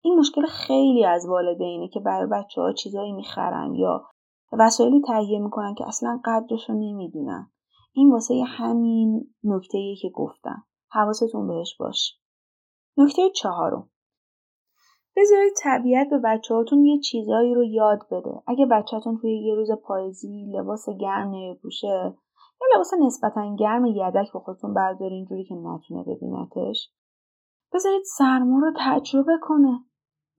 این 0.00 0.18
مشکل 0.18 0.46
خیلی 0.46 1.04
از 1.04 1.26
والدینه 1.26 1.88
که 1.88 2.00
برای 2.00 2.26
بچه 2.26 2.60
ها 2.60 2.72
چیزایی 2.72 3.12
می‌خرن 3.12 3.74
یا 3.74 4.04
وسایلی 4.52 5.00
تهیه 5.00 5.38
می‌کنن 5.38 5.74
که 5.74 5.88
اصلا 5.88 6.20
قدرش 6.24 6.70
رو 6.70 6.74
نمی‌دونن. 6.74 7.50
این 7.92 8.12
واسه 8.12 8.44
همین 8.46 9.34
نکته 9.44 9.78
که 10.02 10.08
گفتم. 10.08 10.64
حواستون 10.90 11.48
بهش 11.48 11.76
باش. 11.76 12.18
نکته 12.96 13.30
چهارم. 13.30 13.90
بذارید 15.16 15.52
طبیعت 15.62 16.10
به 16.10 16.18
بچه 16.24 16.54
هاتون 16.54 16.84
یه 16.84 17.00
چیزایی 17.00 17.54
رو 17.54 17.64
یاد 17.64 17.98
بده. 18.10 18.42
اگه 18.46 18.66
بچهتون 18.66 19.18
توی 19.18 19.44
یه 19.44 19.54
روز 19.54 19.70
پاییزی 19.72 20.52
لباس 20.54 20.88
گرم 21.00 21.28
نمیپوشه 21.28 22.14
یا 22.60 22.66
لباس 22.74 22.90
نسبتا 23.00 23.56
گرم 23.58 23.86
یدک 23.86 24.32
به 24.32 24.38
خودتون 24.38 24.74
بردارین 24.74 25.12
اینجوری 25.12 25.44
که 25.44 25.54
نتونه 25.54 26.02
ببینتش 26.02 26.90
بذارید 27.72 28.02
سرما 28.18 28.58
رو 28.58 28.72
تجربه 28.80 29.38
کنه 29.42 29.84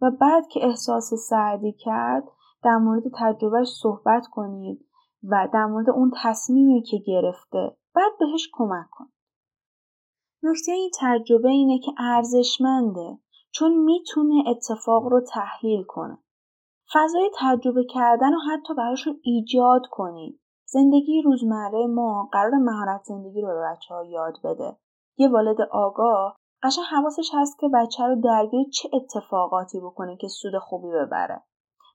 و 0.02 0.12
بعد 0.12 0.48
که 0.48 0.66
احساس 0.66 1.14
سردی 1.14 1.74
کرد 1.74 2.24
در 2.64 2.78
مورد 2.78 3.04
تجربهش 3.20 3.70
صحبت 3.82 4.28
کنید 4.32 4.86
و 5.24 5.48
در 5.54 5.66
مورد 5.66 5.90
اون 5.90 6.12
تصمیمی 6.24 6.82
که 6.82 6.98
گرفته 6.98 7.78
بعد 7.96 8.12
بهش 8.20 8.50
کمک 8.54 8.86
کن. 8.92 9.06
نکته 10.44 10.72
این 10.72 10.92
تجربه 11.00 11.50
اینه 11.50 11.80
که 11.80 11.92
ارزشمنده 11.98 13.18
چون 13.52 13.78
می‌تونه 13.78 14.44
اتفاق 14.48 15.04
رو 15.04 15.22
تحلیل 15.22 15.84
کنه. 15.84 16.18
فضای 16.94 17.32
تجربه 17.40 17.84
کردن 17.84 18.34
رو 18.34 18.40
حتی 18.52 18.74
براشون 18.74 19.20
ایجاد 19.24 19.82
کنید. 19.92 20.42
زندگی 20.66 21.22
روزمره 21.22 21.88
ما 21.88 22.30
قرار 22.32 22.52
مهارت 22.52 23.02
زندگی 23.04 23.42
رو 23.42 23.48
به 23.48 23.62
بچه 23.72 23.94
ها 23.94 24.04
یاد 24.04 24.34
بده. 24.44 24.78
یه 25.18 25.30
والد 25.30 25.62
آگاه 25.72 26.36
قشن 26.64 26.82
حواسش 26.82 27.30
هست 27.34 27.60
که 27.60 27.70
بچه 27.74 28.04
رو 28.04 28.22
درگیر 28.22 28.66
چه 28.74 28.90
اتفاقاتی 28.94 29.80
بکنه 29.80 30.18
که 30.18 30.28
سود 30.28 30.58
خوبی 30.58 30.92
ببره. 30.92 31.44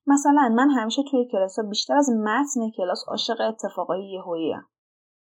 مثلا 0.07 0.55
من 0.55 0.71
همیشه 0.71 1.03
توی 1.11 1.29
کلاس 1.33 1.59
ها 1.59 1.69
بیشتر 1.69 1.97
از 1.97 2.11
متن 2.11 2.71
کلاس 2.77 3.05
عاشق 3.09 3.41
اتفاقای 3.41 4.11
یهویی 4.11 4.55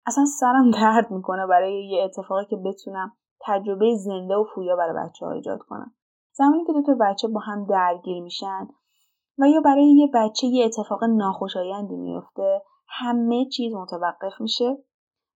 اصلا 0.06 0.24
سرم 0.40 0.70
درد 0.70 1.10
می‌کنه 1.10 1.46
برای 1.46 1.88
یه 1.88 2.04
اتفاقی 2.04 2.44
که 2.50 2.56
بتونم 2.56 3.12
تجربه 3.40 3.94
زنده 3.96 4.34
و 4.34 4.44
پویا 4.54 4.76
برای 4.76 5.06
بچه 5.06 5.26
ها 5.26 5.32
ایجاد 5.32 5.58
کنم 5.58 5.94
زمانی 6.32 6.64
که 6.64 6.72
دو 6.72 6.82
تا 6.82 6.96
بچه 7.00 7.28
با 7.28 7.40
هم 7.40 7.64
درگیر 7.64 8.22
میشن 8.22 8.68
و 9.38 9.48
یا 9.48 9.60
برای 9.60 9.86
یه 9.86 10.10
بچه 10.14 10.46
یه 10.46 10.64
اتفاق 10.64 11.04
ناخوشایندی 11.04 11.96
میفته 11.96 12.62
همه 12.88 13.44
چیز 13.44 13.74
متوقف 13.74 14.40
میشه 14.40 14.78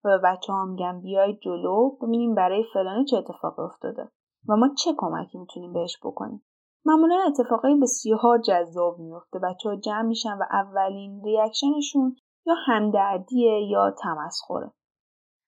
و 0.04 0.08
به 0.08 0.18
بچه 0.18 0.52
ها 0.52 0.64
میگم 0.64 1.00
بیاید 1.00 1.38
جلو 1.42 1.90
ببینیم 2.02 2.34
برای 2.34 2.64
فلانه 2.72 3.04
چه 3.04 3.16
اتفاقی 3.16 3.62
افتاده 3.62 4.10
و 4.48 4.56
ما 4.56 4.68
چه 4.78 4.90
کمکی 4.96 5.38
می‌تونیم 5.38 5.72
بهش 5.72 5.98
بکنیم. 6.04 6.42
معمولا 6.84 7.16
اتفاقای 7.26 7.80
بسیار 7.82 8.38
جذاب 8.44 8.98
میفته 8.98 9.38
بچه 9.38 9.68
ها 9.68 9.76
جمع 9.76 10.02
میشن 10.02 10.38
و 10.38 10.42
اولین 10.50 11.22
ریاکشنشون 11.24 12.16
یا 12.46 12.54
همدردیه 12.66 13.66
یا 13.70 13.94
تمسخره. 14.02 14.70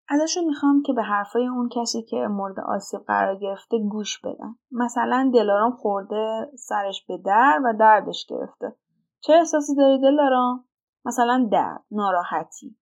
ازشون 0.09 0.45
می‌خوام 0.45 0.83
که 0.83 0.93
به 0.93 1.03
حرفای 1.03 1.47
اون 1.47 1.69
کسی 1.69 2.03
که 2.03 2.17
مورد 2.17 2.61
آسیب 2.61 3.01
قرار 3.07 3.37
گرفته 3.37 3.79
گوش 3.79 4.21
بدن. 4.21 4.55
مثلا 4.71 5.31
دلارام 5.35 5.73
خورده 5.73 6.51
سرش 6.57 7.07
به 7.09 7.19
در 7.19 7.61
و 7.65 7.73
دردش 7.81 8.27
گرفته. 8.29 8.77
چه 9.21 9.33
احساسی 9.33 9.75
داری 9.75 10.01
دلارام؟ 10.01 10.65
مثلا 11.05 11.49
درد 11.53 11.85
ناراحتی. 11.91 12.77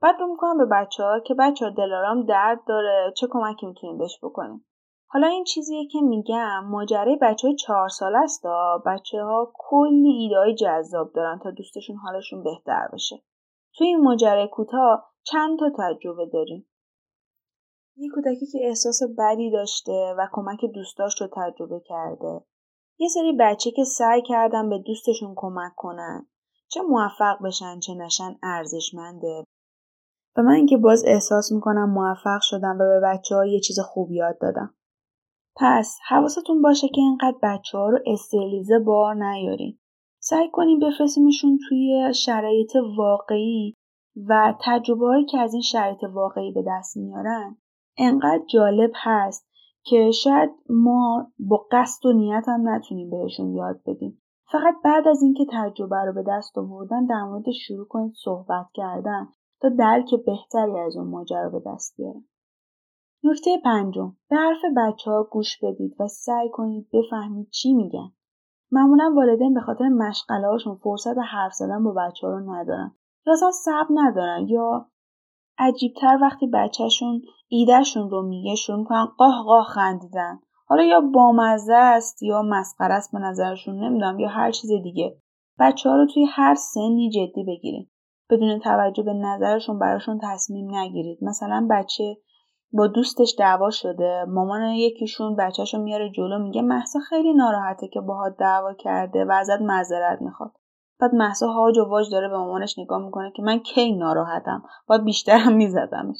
بعد 0.00 0.20
رو 0.20 0.26
می‌کنم 0.26 0.58
به 0.58 0.64
بچه 0.64 1.02
ها 1.02 1.20
که 1.20 1.34
بچه 1.34 1.64
ها 1.64 1.70
دلارام 1.70 2.26
درد 2.26 2.64
داره 2.68 3.12
چه 3.16 3.26
کمکی 3.30 3.66
می‌تونیم 3.66 3.98
بهش 3.98 4.18
بکنیم؟ 4.22 4.66
حالا 5.08 5.26
این 5.26 5.44
چیزیه 5.44 5.86
که 5.86 6.00
میگم 6.00 6.64
ماجرای 6.64 7.18
بچه 7.22 7.48
های 7.48 7.56
چهار 7.56 7.88
سال 7.88 8.16
است 8.16 8.42
بچه 8.86 9.22
ها 9.22 9.52
کلی 9.54 10.08
ایده 10.08 10.38
های 10.38 10.54
جذاب 10.54 11.12
دارن 11.12 11.38
تا 11.42 11.50
دوستشون 11.50 11.96
حالشون 11.96 12.42
بهتر 12.42 12.88
بشه. 12.92 13.22
توی 13.74 13.86
این 13.86 14.00
ماجرای 14.00 14.48
کوتاه 14.48 15.12
چند 15.22 15.58
تا 15.58 15.70
تجربه 15.78 16.26
داریم؟ 16.26 16.70
یه 17.96 18.10
کودکی 18.14 18.46
که 18.46 18.58
احساس 18.62 19.00
بدی 19.18 19.50
داشته 19.50 20.14
و 20.18 20.28
کمک 20.32 20.64
دوستاش 20.74 21.20
رو 21.20 21.28
تجربه 21.32 21.80
کرده. 21.80 22.44
یه 22.98 23.08
سری 23.08 23.36
بچه 23.40 23.70
که 23.70 23.84
سعی 23.84 24.22
کردن 24.22 24.70
به 24.70 24.78
دوستشون 24.78 25.34
کمک 25.36 25.72
کنن. 25.76 26.26
چه 26.76 26.82
موفق 26.82 27.42
بشن 27.44 27.80
چه 27.80 27.94
نشن 27.94 28.36
ارزشمنده. 28.42 29.44
و 30.36 30.42
من 30.42 30.52
اینکه 30.52 30.76
باز 30.76 31.04
احساس 31.06 31.52
می‌کنم 31.52 31.90
موفق 31.90 32.40
شدم 32.40 32.74
و 32.74 32.78
به 32.78 33.00
بچه 33.04 33.34
ها 33.34 33.46
یه 33.46 33.60
چیز 33.60 33.80
خوب 33.80 34.12
یاد 34.12 34.38
دادم. 34.40 34.74
پس 35.56 35.98
حواستون 36.08 36.62
باشه 36.62 36.88
که 36.88 37.00
اینقدر 37.00 37.38
بچه 37.42 37.78
ها 37.78 37.88
رو 37.88 37.98
استریلیزه 38.06 38.78
بار 38.78 39.14
نیارین. 39.14 39.78
سعی 40.22 40.50
کنیم 40.52 40.78
بفرستیمشون 40.78 41.58
توی 41.68 42.14
شرایط 42.14 42.76
واقعی 42.96 43.74
و 44.28 44.54
تجربه 44.64 45.06
هایی 45.06 45.24
که 45.24 45.38
از 45.38 45.52
این 45.52 45.62
شرایط 45.62 46.04
واقعی 46.12 46.52
به 46.52 46.64
دست 46.68 46.96
میارن. 46.96 47.56
انقدر 47.98 48.44
جالب 48.50 48.90
هست 48.94 49.48
که 49.84 50.10
شاید 50.10 50.50
ما 50.70 51.32
با 51.38 51.66
قصد 51.72 52.06
و 52.06 52.12
نیت 52.12 52.44
هم 52.48 52.68
نتونیم 52.68 53.10
بهشون 53.10 53.54
یاد 53.54 53.80
بدیم. 53.86 54.22
فقط 54.52 54.74
بعد 54.84 55.08
از 55.08 55.22
اینکه 55.22 55.46
تجربه 55.52 56.04
رو 56.04 56.12
به 56.12 56.24
دست 56.28 56.58
آوردن 56.58 57.06
در 57.06 57.22
مورد 57.22 57.50
شروع 57.50 57.86
کنید 57.86 58.12
صحبت 58.24 58.66
کردن 58.74 59.28
تا 59.60 59.68
درک 59.68 60.14
بهتری 60.26 60.78
از 60.78 60.96
اون 60.96 61.08
ماجرا 61.08 61.50
به 61.50 61.62
دست 61.66 61.96
بیارن 61.96 62.24
نکته 63.24 63.58
پنجم 63.64 64.16
به 64.30 64.36
حرف 64.36 64.60
بچه 64.76 65.10
ها 65.10 65.28
گوش 65.30 65.58
بدید 65.62 65.96
و 66.00 66.08
سعی 66.08 66.50
کنید 66.50 66.88
بفهمید 66.92 67.50
چی 67.50 67.74
میگن. 67.74 68.12
معمولا 68.70 69.12
والدین 69.16 69.54
به 69.54 69.60
خاطر 69.60 69.88
مشغله 69.88 70.46
هاشون 70.46 70.76
فرصت 70.76 71.18
حرف 71.32 71.52
زدن 71.52 71.84
با 71.84 71.92
بچه 71.92 72.26
ها 72.26 72.32
رو 72.32 72.54
ندارن. 72.54 72.96
یا 73.26 73.32
اصلا 73.32 73.50
صبر 73.50 73.86
ندارن 73.90 74.48
یا 74.48 74.90
عجیبتر 75.58 76.18
وقتی 76.22 76.46
بچهشون 76.46 77.22
ایدهشون 77.48 78.10
رو 78.10 78.22
میگه 78.22 78.54
شروع 78.54 78.78
می‌کنن 78.78 79.06
قاه 79.06 79.44
قاه 79.44 79.64
خندیدن. 79.64 80.40
حالا 80.68 80.82
یا 80.82 81.00
بامزه 81.00 81.74
است 81.74 82.22
یا 82.22 82.42
مسخره 82.42 82.94
است 82.94 83.12
به 83.12 83.18
نظرشون 83.18 83.84
نمی‌دونم 83.84 84.18
یا 84.18 84.28
هر 84.28 84.50
چیز 84.50 84.70
دیگه. 84.82 85.16
بچه 85.58 85.90
ها 85.90 85.96
رو 85.96 86.06
توی 86.06 86.24
هر 86.24 86.54
سنی 86.54 87.10
جدی 87.10 87.44
بگیرید 87.44 87.90
بدون 88.30 88.58
توجه 88.58 89.02
به 89.02 89.12
نظرشون 89.12 89.78
براشون 89.78 90.20
تصمیم 90.22 90.74
نگیرید. 90.74 91.18
مثلا 91.22 91.68
بچه 91.70 92.16
با 92.72 92.86
دوستش 92.86 93.34
دعوا 93.38 93.70
شده 93.70 94.24
مامان 94.28 94.62
یکیشون 94.62 95.36
بچهشو 95.36 95.78
میاره 95.78 96.10
جلو 96.10 96.38
میگه 96.38 96.62
محسا 96.62 96.98
خیلی 96.98 97.34
ناراحته 97.34 97.88
که 97.88 98.00
باهات 98.00 98.36
دعوا 98.38 98.74
کرده 98.74 99.24
و 99.24 99.32
ازت 99.32 99.60
معذرت 99.60 100.22
می‌خواد. 100.22 100.52
بعد 101.00 101.14
محسا 101.14 101.46
هاج 101.46 101.78
و 101.78 101.84
واج 101.84 102.10
داره 102.12 102.28
به 102.28 102.38
مامانش 102.38 102.78
نگاه 102.78 103.04
می‌کنه 103.04 103.32
که 103.36 103.42
من 103.42 103.58
کی 103.58 103.92
ناراحتم؟ 103.92 104.62
باید 104.86 105.04
بیشترم 105.04 105.52
میزدمش. 105.52 106.16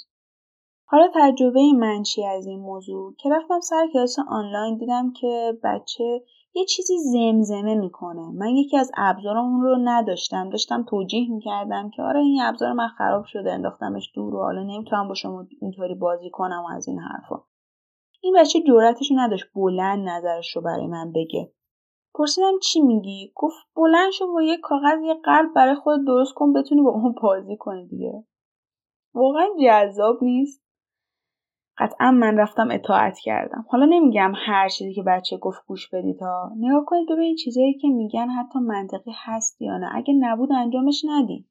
حالا 0.89 1.09
تجربه 1.15 1.73
منشی 1.73 2.25
از 2.25 2.47
این 2.47 2.61
موضوع 2.61 3.15
که 3.19 3.29
رفتم 3.31 3.61
سر 3.61 3.89
کلاس 3.93 4.17
آنلاین 4.29 4.79
دیدم 4.79 5.13
که 5.13 5.59
بچه 5.65 6.23
یه 6.55 6.65
چیزی 6.65 6.99
زمزمه 6.99 7.75
می‌کنه. 7.75 8.31
من 8.33 8.49
یکی 8.49 8.77
از 8.77 8.91
ابزارمون 8.97 9.61
رو 9.61 9.77
نداشتم. 9.85 10.51
داشتم 10.51 10.83
توجیه 10.83 11.31
می‌کردم 11.31 11.91
که 11.91 12.03
آره 12.03 12.21
این 12.21 12.43
ابزار 12.43 12.73
من 12.73 12.89
خراب 12.89 13.25
شده 13.25 13.53
انداختمش 13.53 14.13
دور 14.15 14.35
و 14.35 14.43
حالا 14.43 14.63
نمی‌تونم 14.63 15.09
با 15.09 15.15
شما 15.15 15.47
اینطوری 15.61 15.95
بازی 15.95 16.31
کنم 16.31 16.65
و 16.69 16.77
از 16.77 16.89
این 16.89 16.99
حرفا. 16.99 17.43
این 18.21 18.37
بچه 18.39 18.61
جرأتش 18.61 19.13
نداشت 19.15 19.45
بلند 19.55 20.09
نظرش 20.09 20.57
رو 20.57 20.63
برای 20.63 20.87
من 20.87 21.13
بگه. 21.13 21.53
پرسیدم 22.15 22.59
چی 22.63 22.81
میگی؟ 22.81 23.33
گفت 23.35 23.57
بلند 23.77 24.11
شو 24.13 24.33
با 24.33 24.43
یه 24.43 24.57
کاغذ 24.57 25.03
یه 25.05 25.15
قلب 25.25 25.55
برای 25.55 25.75
خود 25.75 26.07
درست 26.07 26.35
کن 26.35 26.53
بتونی 26.53 26.83
با 26.83 26.91
اون 26.91 27.15
بازی 27.23 27.57
کنی 27.57 27.87
دیگه. 27.87 28.25
واقعا 29.15 29.47
جذاب 29.65 30.25
نیست. 30.25 30.66
قطعا 31.79 32.11
من 32.11 32.37
رفتم 32.39 32.71
اطاعت 32.71 33.19
کردم. 33.19 33.67
حالا 33.69 33.87
نمیگم 33.87 34.33
هر 34.47 34.69
چیزی 34.69 34.95
که 34.95 35.03
بچه 35.03 35.37
گفت 35.37 35.67
گوش 35.67 35.89
بدید 35.91 36.21
ها. 36.23 36.53
نگاه 36.57 36.85
کنید 36.85 37.09
ببینید 37.09 37.37
چیزایی 37.37 37.75
که 37.75 37.89
میگن 37.89 38.29
حتی 38.29 38.59
منطقی 38.59 39.13
هست 39.15 39.63
یا 39.63 39.79
نه. 39.79 39.91
اگه 39.95 40.15
نبود 40.15 40.53
انجامش 40.53 41.05
ندید 41.09 41.49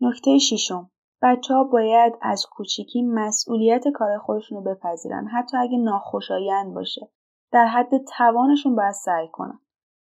نکته 0.00 0.38
ششم. 0.38 0.90
بچه 1.22 1.54
ها 1.54 1.64
باید 1.64 2.12
از 2.22 2.46
کوچیکی 2.50 3.02
مسئولیت 3.02 3.88
کار 3.88 4.18
خودشون 4.18 4.58
رو 4.58 4.74
بپذیرن. 4.74 5.26
حتی 5.26 5.56
اگه 5.56 5.78
ناخوشایند 5.78 6.74
باشه. 6.74 7.08
در 7.52 7.66
حد 7.66 8.04
توانشون 8.18 8.76
باید 8.76 8.92
سعی 8.92 9.28
کنن. 9.28 9.60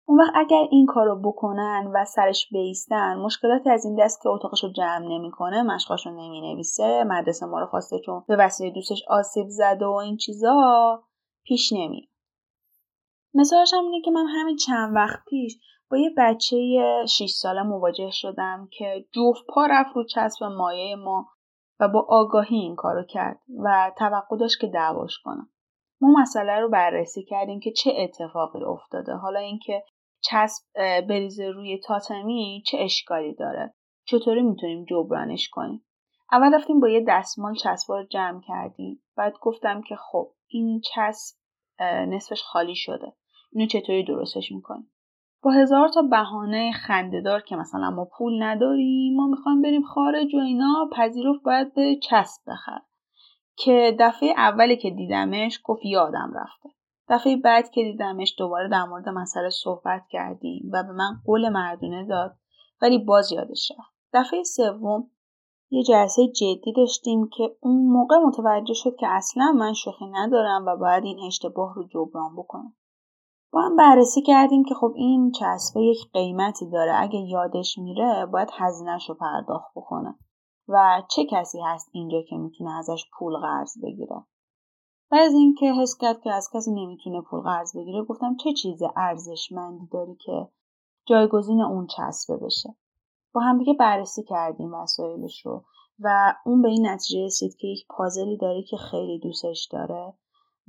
اون 0.05 0.19
وقت 0.19 0.31
اگر 0.35 0.67
این 0.71 0.85
کار 0.85 1.05
رو 1.05 1.21
بکنن 1.21 1.91
و 1.95 2.05
سرش 2.05 2.49
بیستن 2.51 3.17
مشکلاتی 3.17 3.69
از 3.69 3.85
این 3.85 3.95
دست 4.03 4.21
که 4.21 4.29
اتاقش 4.29 4.63
رو 4.63 4.69
جمع 4.71 5.07
نمی‌کنه 5.07 5.63
مشقاش 5.63 6.05
رو 6.05 6.11
نمی‌نویسه 6.11 7.03
مدرسه 7.03 7.45
ما 7.45 7.59
رو 7.59 7.65
خواسته 7.65 7.99
چون 8.05 8.23
به 8.27 8.35
وسیله 8.35 8.71
دوستش 8.73 9.03
آسیب 9.07 9.47
زده 9.49 9.85
و 9.85 9.93
این 9.93 10.17
چیزا 10.17 11.03
پیش 11.45 11.73
نمیاد. 11.73 12.09
مثالش 13.33 13.73
هم 13.73 13.83
اینه 13.83 14.01
که 14.01 14.11
من 14.11 14.25
همین 14.27 14.55
چند 14.55 14.95
وقت 14.95 15.19
پیش 15.29 15.57
با 15.91 15.97
یه 15.97 16.09
بچه 16.17 16.57
6 17.05 17.29
ساله 17.29 17.63
مواجه 17.63 18.09
شدم 18.11 18.67
که 18.77 19.05
جفت 19.11 19.45
پا 19.53 19.65
رفت 19.65 19.95
رو 19.95 20.03
چسب 20.03 20.45
مایه 20.45 20.95
ما 20.95 21.27
و 21.79 21.87
با 21.87 22.05
آگاهی 22.09 22.57
این 22.57 22.75
کارو 22.75 23.03
کرد 23.03 23.39
و 23.63 23.91
توقع 23.97 24.37
داشت 24.37 24.59
که 24.59 24.67
دعواش 24.67 25.19
کنم. 25.23 25.49
ما 26.01 26.21
مسئله 26.21 26.59
رو 26.59 26.69
بررسی 26.69 27.23
کردیم 27.23 27.59
که 27.59 27.71
چه 27.71 27.93
اتفاقی 27.97 28.63
افتاده. 28.63 29.13
حالا 29.13 29.39
اینکه 29.39 29.83
چسب 30.25 30.63
بریزه 31.01 31.49
روی 31.49 31.79
تاتمی 31.79 32.63
چه 32.65 32.77
اشکالی 32.77 33.33
داره؟ 33.33 33.73
چطوری 34.05 34.41
می‌تونیم 34.41 34.85
جبرانش 34.89 35.49
کنیم؟ 35.49 35.85
اول 36.31 36.55
رفتیم 36.55 36.79
با 36.79 36.89
یه 36.89 37.05
دستمال 37.07 37.55
چسبا 37.55 37.99
رو 37.99 38.05
جمع 38.05 38.41
کردیم. 38.47 39.03
بعد 39.17 39.33
گفتم 39.41 39.81
که 39.81 39.95
خب 39.95 40.31
این 40.47 40.81
چسب 40.81 41.35
نصفش 41.81 42.43
خالی 42.43 42.75
شده. 42.75 43.13
اینو 43.51 43.67
چطوری 43.67 44.03
درستش 44.03 44.51
می‌کنیم؟ 44.51 44.91
با 45.43 45.51
هزار 45.51 45.89
تا 45.89 46.01
بهانه 46.01 46.71
خندهدار 46.71 47.41
که 47.41 47.55
مثلا 47.55 47.89
ما 47.89 48.05
پول 48.17 48.43
نداریم 48.43 49.15
ما 49.15 49.27
می‌خوایم 49.27 49.61
بریم 49.61 49.83
خارج 49.83 50.35
و 50.35 50.39
اینا 50.39 50.89
پذیرفت 50.95 51.43
باید 51.43 51.73
به 51.73 51.95
چسب 51.95 52.41
بخر. 52.47 52.79
که 53.57 53.95
دفعه 53.99 54.29
اولی 54.29 54.77
که 54.77 54.89
دیدمش 54.89 55.59
گفت 55.63 55.85
یادم 55.85 56.33
رفته. 56.35 56.69
دفعه 57.09 57.37
بعد 57.37 57.69
که 57.69 57.81
دیدمش 57.83 58.35
دوباره 58.37 58.69
در 58.69 58.83
مورد 58.83 59.09
مسئله 59.09 59.49
صحبت 59.49 60.01
کردیم 60.09 60.69
و 60.73 60.83
به 60.83 60.91
من 60.91 61.21
قول 61.25 61.49
مردونه 61.49 62.05
داد 62.07 62.35
ولی 62.81 62.97
باز 62.97 63.31
یادش 63.31 63.71
رفت. 63.71 63.93
دفعه 64.13 64.43
سوم 64.43 65.11
یه 65.69 65.83
جلسه 65.83 66.27
جدی 66.27 66.73
داشتیم 66.77 67.29
که 67.37 67.55
اون 67.61 67.85
موقع 67.87 68.17
متوجه 68.17 68.73
شد 68.73 68.95
که 68.95 69.07
اصلا 69.07 69.51
من 69.51 69.73
شوخی 69.73 70.05
ندارم 70.05 70.65
و 70.65 70.77
باید 70.77 71.03
این 71.03 71.19
اشتباه 71.27 71.75
رو 71.75 71.87
جبران 71.87 72.35
بکنم. 72.35 72.75
با 73.53 73.61
هم 73.61 73.75
بررسی 73.75 74.21
کردیم 74.21 74.63
که 74.63 74.75
خب 74.75 74.93
این 74.95 75.31
چسبه 75.31 75.81
یک 75.81 76.11
قیمتی 76.13 76.69
داره. 76.69 76.93
اگه 76.95 77.19
یادش 77.19 77.77
میره 77.77 78.25
باید 78.25 78.49
هزینهش 78.53 79.09
رو 79.09 79.15
پرداخت 79.15 79.71
بکنه. 79.75 80.15
و 80.67 81.03
چه 81.15 81.25
کسی 81.25 81.61
هست 81.65 81.89
اینجا 81.93 82.21
که 82.29 82.37
می‌تونه 82.37 82.77
ازش 82.77 83.05
پول 83.17 83.33
قرض 83.37 83.77
بگیره؟ 83.83 84.23
و 85.11 85.15
از 85.15 85.33
اینکه 85.33 85.73
حس 85.73 85.97
کرد 85.97 86.21
که 86.21 86.31
از 86.31 86.49
کسی 86.53 86.71
نمی‌تونه 86.71 87.21
پول 87.21 87.41
قرض 87.41 87.77
بگیره 87.77 88.03
گفتم 88.03 88.35
چه 88.35 88.53
چیز 88.53 88.81
ارزشمندی 88.95 89.87
داری 89.91 90.15
که 90.15 90.47
جایگزین 91.05 91.61
اون 91.61 91.87
چسبه 91.87 92.37
بشه؟ 92.37 92.75
با 93.33 93.41
همدیگه 93.41 93.73
بررسی 93.73 94.23
کردیم 94.23 94.73
وسایلش 94.73 95.45
رو 95.45 95.63
و 95.99 96.35
اون 96.45 96.61
به 96.61 96.69
این 96.69 96.87
نتیجه 96.87 97.25
رسید 97.25 97.55
که 97.55 97.67
یک 97.67 97.85
پازلی 97.89 98.37
داره 98.37 98.63
که 98.63 98.77
خیلی 98.77 99.19
دوستش 99.19 99.69
داره 99.71 100.13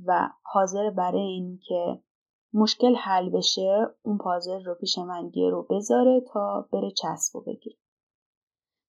و 0.04 0.30
حاضر 0.42 0.90
برای 0.90 1.22
اینکه 1.22 2.02
مشکل 2.54 2.94
حل 2.94 3.30
بشه 3.30 3.86
اون 4.02 4.18
پازل 4.18 4.64
رو 4.64 4.74
پیش 4.74 4.98
من 4.98 5.32
رو 5.34 5.66
بذاره 5.70 6.20
تا 6.32 6.68
بره 6.72 6.90
چسب 6.90 7.36
و 7.36 7.40
بگیره. 7.40 7.76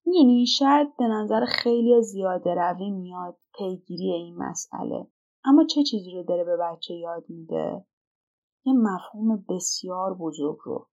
می‌دونی 0.06 0.46
شاید 0.46 0.98
به 0.98 1.08
نظر 1.08 1.46
خیلی 1.46 2.02
زیاده 2.02 2.56
روی 2.56 2.92
میاد 2.92 3.38
پیگیری 3.58 4.12
این 4.12 4.36
مسئله. 4.38 5.08
اما 5.46 5.64
چه 5.64 5.84
چیزی 5.84 6.12
رو 6.12 6.24
داره 6.24 6.44
به 6.44 6.58
بچه 6.58 6.94
یاد 6.94 7.24
میده؟ 7.30 7.86
یه 8.66 8.74
مفهوم 8.74 9.46
بسیار 9.50 10.14
بزرگ 10.14 10.58
رو. 10.64 10.88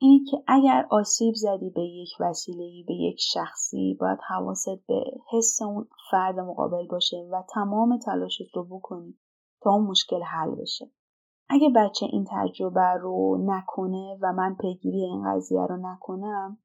اینی 0.00 0.24
که 0.24 0.42
اگر 0.46 0.86
آسیب 0.90 1.34
زدی 1.34 1.70
به 1.70 1.82
یک 1.82 2.08
وسیله 2.20 2.84
به 2.86 2.94
یک 2.94 3.16
شخصی 3.20 3.96
باید 4.00 4.18
حواست 4.28 4.86
به 4.86 5.04
حس 5.32 5.62
اون 5.62 5.88
فرد 6.10 6.38
مقابل 6.38 6.86
باشه 6.86 7.16
و 7.32 7.42
تمام 7.54 7.98
تلاشت 7.98 8.56
رو 8.56 8.64
بکنی 8.64 9.18
تا 9.62 9.70
اون 9.70 9.86
مشکل 9.86 10.22
حل 10.22 10.54
بشه. 10.54 10.90
اگه 11.48 11.70
بچه 11.76 12.06
این 12.06 12.26
تجربه 12.30 12.94
رو 13.00 13.38
نکنه 13.46 14.18
و 14.22 14.32
من 14.32 14.56
پیگیری 14.60 15.04
این 15.04 15.34
قضیه 15.34 15.66
رو 15.66 15.76
نکنم 15.76 16.58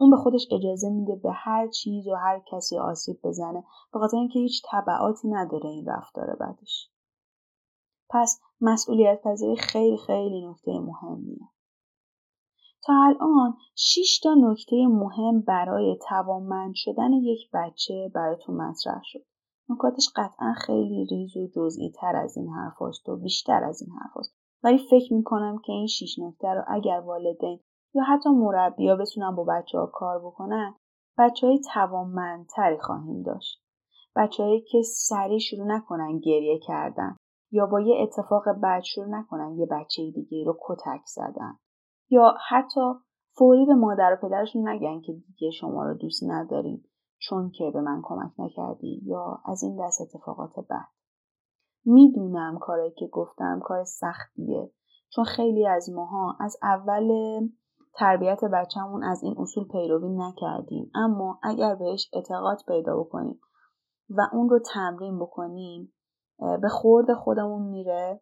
اون 0.00 0.10
به 0.10 0.16
خودش 0.16 0.46
اجازه 0.52 0.90
میده 0.90 1.16
به 1.16 1.32
هر 1.32 1.68
چیز 1.68 2.08
و 2.08 2.14
هر 2.14 2.42
کسی 2.52 2.78
آسیب 2.78 3.20
بزنه. 3.24 3.64
به 3.92 3.98
خاطر 3.98 4.16
اینکه 4.16 4.38
هیچ 4.38 4.62
طبعاتی 4.70 5.28
نداره 5.28 5.68
این 5.68 5.86
رفتار 5.86 6.36
بدش 6.40 6.90
پس 8.10 8.40
مسئولیت 8.60 9.20
پذیری 9.24 9.56
خیلی 9.56 9.96
خیلی 9.96 10.46
نکته 10.46 10.70
مهمیه. 10.80 11.48
تا 12.84 12.92
الان 13.04 13.56
6 13.74 14.20
تا 14.22 14.34
نکته 14.34 14.86
مهم 14.86 15.40
برای 15.40 15.98
توانمند 16.08 16.72
شدن 16.74 17.12
یک 17.12 17.50
بچه 17.52 18.12
براتون 18.14 18.56
مطرح 18.56 19.00
شد. 19.04 19.24
نکاتش 19.68 20.08
قطعا 20.16 20.54
خیلی 20.66 21.06
ریز 21.10 21.36
و 21.36 21.48
جزئی 21.56 21.92
تر 22.00 22.16
از 22.16 22.36
این 22.36 22.48
حرف 22.48 22.82
و 23.08 23.16
بیشتر 23.16 23.64
از 23.64 23.82
این 23.82 23.90
حرف 23.92 24.26
ولی 24.62 24.78
فکر 24.90 25.14
می‌کنم 25.14 25.58
که 25.64 25.72
این 25.72 25.86
شیش 25.86 26.18
نکته 26.18 26.48
رو 26.48 26.64
اگر 26.68 27.00
والدین 27.00 27.60
یا 27.94 28.02
حتی 28.02 28.30
مربیا 28.30 28.96
بتونن 28.96 29.36
با 29.36 29.44
بچه 29.44 29.78
ها 29.78 29.86
کار 29.86 30.18
بکنن 30.18 30.74
بچه 31.18 31.46
های 31.46 31.60
توانمندتری 31.74 32.78
خواهیم 32.78 33.22
داشت. 33.22 33.64
بچههایی 34.16 34.60
که 34.60 34.82
سریع 34.82 35.38
شروع 35.38 35.66
نکنن 35.66 36.18
گریه 36.18 36.58
کردن 36.58 37.16
یا 37.50 37.66
با 37.66 37.80
یه 37.80 38.02
اتفاق 38.02 38.44
بد 38.62 38.80
شروع 38.80 39.08
نکنن 39.08 39.56
یه 39.58 39.66
بچه 39.66 40.10
دیگه 40.10 40.44
رو 40.44 40.58
کتک 40.68 41.02
زدن. 41.06 41.58
یا 42.10 42.34
حتی 42.48 42.80
فوری 43.38 43.66
به 43.66 43.74
مادر 43.74 44.12
و 44.12 44.28
پدرشون 44.28 44.68
نگن 44.68 45.00
که 45.00 45.12
دیگه 45.12 45.50
شما 45.50 45.84
رو 45.84 45.94
دوست 45.94 46.22
نداریم 46.26 46.84
چون 47.18 47.50
که 47.50 47.70
به 47.74 47.80
من 47.80 48.00
کمک 48.04 48.32
نکردی 48.38 49.02
یا 49.04 49.42
از 49.44 49.62
این 49.62 49.86
دست 49.86 50.00
اتفاقات 50.00 50.56
بد. 50.70 50.88
می‌دونم 51.84 52.58
کاری 52.58 52.90
که 52.90 53.06
گفتم 53.06 53.60
کار 53.64 53.84
سختیه 53.84 54.72
چون 55.08 55.24
خیلی 55.24 55.66
از 55.66 55.90
ماها 55.90 56.36
از 56.40 56.56
اول 56.62 57.10
تربیت 57.94 58.44
بچهمون 58.44 59.04
از 59.04 59.22
این 59.22 59.34
اصول 59.38 59.68
پیروی 59.68 60.08
نکردیم. 60.08 60.90
اما 60.94 61.40
اگر 61.42 61.74
بهش 61.74 62.10
اعتقاد 62.12 62.58
پیدا 62.68 62.96
بکنیم 62.96 63.40
و 64.10 64.20
اون 64.32 64.48
رو 64.48 64.58
تمرین 64.74 65.18
بکنیم 65.18 65.92
به 66.38 66.68
خورد 66.68 67.14
خودمون 67.14 67.62
میره 67.62 68.20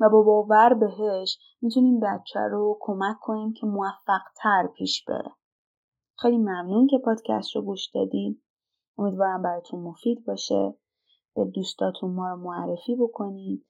و 0.00 0.08
با 0.10 0.22
باور 0.22 0.74
بهش 0.74 1.38
می‌تونیم 1.62 2.00
بچه 2.00 2.40
رو 2.40 2.78
کمک 2.80 3.16
کنیم 3.20 3.52
که 3.52 3.66
موفق 3.66 4.22
تر 4.42 4.66
پیش 4.66 5.04
بره. 5.04 5.32
خیلی 6.18 6.38
ممنون 6.38 6.86
که 6.86 6.98
پادکست 6.98 7.56
رو 7.56 7.62
گوش 7.62 7.90
دادین. 7.94 8.42
امیدوارم 8.98 9.42
براتون 9.42 9.80
مفید 9.80 10.24
باشه. 10.26 10.74
به 11.34 11.44
دوستاتون 11.44 12.14
ما 12.14 12.28
رو 12.28 12.36
معرفی 12.36 12.96
بکنید 12.96 13.66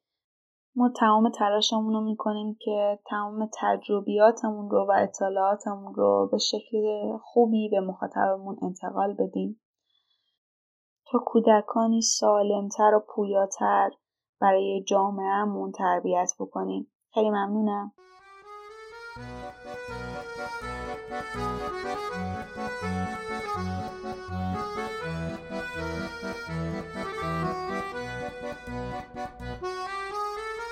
ما 0.78 0.88
تمام 0.88 1.30
تلاشمون 1.30 1.94
رو 1.94 2.00
می‌کنیم 2.00 2.56
که 2.61 2.99
تمام 3.06 3.50
تجربیاتمون 3.61 4.70
رو 4.70 4.87
و 4.88 4.92
اطلاعاتمون 4.97 5.94
رو 5.94 6.28
به 6.32 6.38
شکل 6.38 7.16
خوبی 7.23 7.68
به 7.68 7.80
مخاطبمون 7.80 8.56
انتقال 8.62 9.14
بدیم. 9.14 9.61
تا 11.11 11.18
کودکانی 11.26 12.02
سالمتر 12.02 12.94
و 12.94 13.04
پویاتر 13.14 13.90
برای 14.40 14.85
جامعهمون 14.88 15.73
تربیت 15.73 16.32
بکنیم. 16.40 16.92
خیلی 17.14 17.30
ممنونم. 17.30 17.92